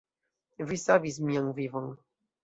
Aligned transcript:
Vi 0.69 0.77
savis 0.83 1.19
mian 1.27 1.51
vivon. 1.59 1.91